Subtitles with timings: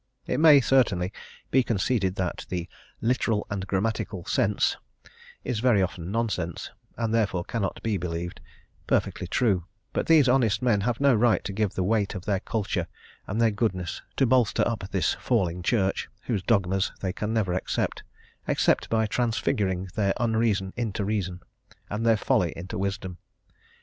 [0.25, 1.13] It may, certainly,
[1.51, 2.67] be conceded that the
[3.01, 4.75] "literal and grammatical sense"
[5.43, 8.41] is very often nonsense, and therefore cannot be believed;
[8.87, 12.39] perfectly true: but these honest men have no right to give the weight of their
[12.39, 12.87] culture
[13.27, 18.01] and their goodness to bolster up this falling Church, whose dogmas they can never accept,
[18.47, 21.41] except by transfiguring their unreason into reason,
[21.91, 23.19] and their folly into wisdom.